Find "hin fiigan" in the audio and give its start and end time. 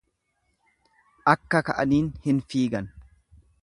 2.27-2.95